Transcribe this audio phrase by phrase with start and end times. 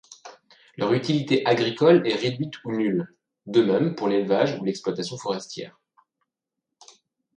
[0.77, 3.15] Leur utilité agricole est réduite ou nulle,
[3.45, 5.79] de même pour l'élevage ou l'exploitation forestière.